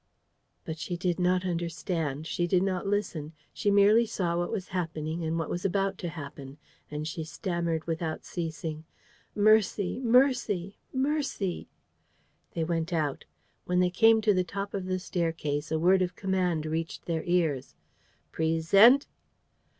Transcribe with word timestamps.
."But 0.65 0.79
she 0.79 0.97
did 0.97 1.19
not 1.19 1.45
understand. 1.45 2.25
She 2.25 2.47
did 2.47 2.63
not 2.63 2.87
listen. 2.87 3.33
She 3.53 3.69
merely 3.69 4.07
saw 4.07 4.35
what 4.35 4.51
was 4.51 4.69
happening 4.69 5.23
and 5.23 5.37
what 5.37 5.47
was 5.47 5.63
about 5.63 5.99
to 5.99 6.09
happen; 6.09 6.57
and 6.89 7.07
she 7.07 7.23
stammered 7.23 7.85
without 7.85 8.25
ceasing: 8.25 8.83
"Mercy!... 9.35 9.99
Mercy!... 9.99 10.79
Mercy!..." 10.91 11.67
They 12.55 12.63
went 12.63 12.91
out. 12.91 13.25
When 13.65 13.79
they 13.79 13.91
came 13.91 14.21
to 14.21 14.33
the 14.33 14.43
top 14.43 14.73
of 14.73 14.87
the 14.87 14.97
staircase, 14.97 15.71
a 15.71 15.77
word 15.77 16.01
of 16.01 16.15
command 16.15 16.65
reached 16.65 17.05
their 17.05 17.21
ears: 17.25 17.75
"Present! 18.31 19.05